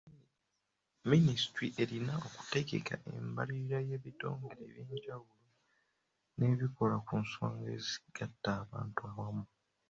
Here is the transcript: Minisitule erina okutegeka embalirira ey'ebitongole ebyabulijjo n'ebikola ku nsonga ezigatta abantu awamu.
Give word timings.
Minisitule 1.09 1.67
erina 1.81 2.13
okutegeka 2.27 2.95
embalirira 3.15 3.77
ey'ebitongole 3.83 4.59
ebyabulijjo 4.69 5.17
n'ebikola 6.37 6.95
ku 7.07 7.13
nsonga 7.23 7.65
ezigatta 7.75 8.49
abantu 8.63 8.99
awamu. 9.09 9.45